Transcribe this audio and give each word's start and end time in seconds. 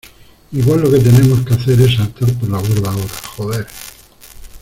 igual 0.53 0.81
lo 0.81 0.89
que 0.89 0.97
tenemos 0.97 1.45
que 1.45 1.53
hacer 1.53 1.79
es 1.81 1.93
saltar 1.97 2.33
por 2.39 2.49
la 2.49 2.57
borda 2.57 2.89
ahora, 2.89 3.07
joder. 3.37 3.67